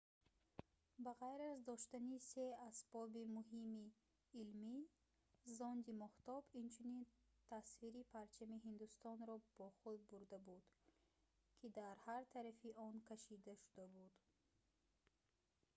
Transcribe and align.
ба 1.05 1.11
ғайр 1.17 1.41
аз 1.47 1.59
доштани 1.65 2.17
се 2.29 2.45
асбоби 2.69 3.23
муҳими 3.37 3.85
илмӣ 4.41 4.77
зонди 5.57 5.91
моҳтоб 6.03 6.43
инчунин 6.61 7.03
тасвири 7.51 8.01
парчами 8.13 8.57
ҳиндустонро 8.65 9.35
бо 9.59 9.67
худ 9.79 9.99
бурда 10.09 10.37
буд 10.47 10.65
ки 11.59 11.67
дар 11.77 11.95
ҳар 12.07 12.21
тарафи 12.33 12.69
он 12.87 12.93
кашида 13.09 13.53
шуда 13.65 13.85
буд 13.95 14.13